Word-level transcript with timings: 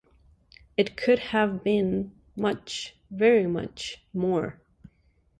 It 0.77 0.97
could 0.97 1.19
have 1.19 1.63
been 1.63 2.15
much- 2.35 2.95
very 3.11 3.45
much- 3.45 4.01
more. 4.15 4.59